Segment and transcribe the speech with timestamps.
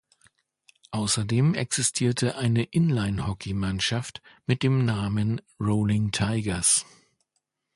[0.89, 6.87] Außerdem existierte eine Inlinehockey-Mannschaft mit dem Namen "Rolling Tigers".